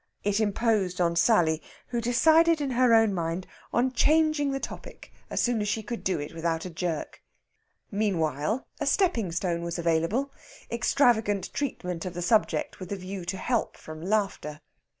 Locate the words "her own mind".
2.71-3.45